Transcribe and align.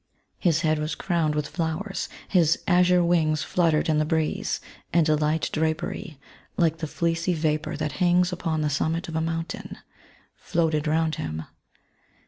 His 0.39 0.61
head 0.61 0.79
was 0.79 0.95
crowned 0.95 1.35
with 1.35 1.47
flowers; 1.47 2.09
his 2.27 2.63
azure 2.67 3.03
wings 3.03 3.43
fluttered 3.43 3.87
in 3.87 3.99
the 3.99 4.03
breeze, 4.03 4.59
and 4.91 5.07
a 5.07 5.15
light 5.15 5.51
drapery, 5.53 6.17
like 6.57 6.77
the 6.79 6.87
fleecy 6.87 7.35
vapour 7.35 7.77
that 7.77 7.91
hangs 8.01 8.33
upon 8.33 8.61
the 8.61 8.69
summit 8.71 9.07
of 9.09 9.15
a 9.15 9.21
mountain, 9.21 9.77
floated 10.35 10.87
round 10.87 11.17
him. 11.17 11.43